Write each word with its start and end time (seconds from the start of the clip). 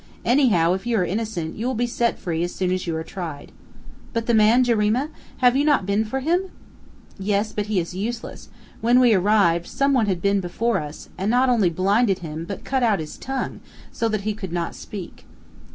Anyhow, 0.25 0.73
if 0.73 0.87
you 0.87 0.97
are 0.97 1.05
innocent, 1.05 1.55
you 1.55 1.67
will 1.67 1.75
be 1.75 1.85
set 1.85 2.17
free 2.17 2.41
as 2.43 2.55
soon 2.55 2.71
as 2.71 2.87
you 2.87 2.95
are 2.97 3.03
tried." 3.03 3.51
"But 4.13 4.25
the 4.25 4.33
man 4.33 4.63
Jarima? 4.63 5.09
Have 5.45 5.55
you 5.55 5.63
not 5.63 5.85
been 5.85 6.05
for 6.05 6.21
him?" 6.21 6.49
"Yes, 7.19 7.53
but 7.53 7.67
he 7.67 7.79
is 7.79 7.93
useless; 7.93 8.49
when 8.79 8.99
we 8.99 9.13
arrived, 9.13 9.67
some 9.67 9.93
one 9.93 10.07
had 10.07 10.19
been 10.19 10.39
before 10.39 10.79
us, 10.79 11.09
and 11.19 11.29
not 11.29 11.49
only 11.49 11.69
blinded 11.69 12.17
him, 12.25 12.45
but 12.45 12.63
cut 12.63 12.81
out 12.81 12.99
his 12.99 13.15
tongue, 13.19 13.59
so 13.91 14.09
that 14.09 14.21
he 14.21 14.33
could 14.33 14.51
not 14.51 14.73
speak." 14.73 15.25